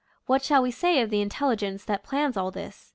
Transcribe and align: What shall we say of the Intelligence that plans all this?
What 0.25 0.41
shall 0.43 0.63
we 0.63 0.71
say 0.71 0.99
of 1.03 1.11
the 1.11 1.21
Intelligence 1.21 1.85
that 1.85 2.03
plans 2.03 2.35
all 2.35 2.49
this? 2.49 2.89